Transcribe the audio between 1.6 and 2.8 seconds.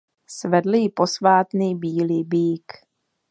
bílý býk.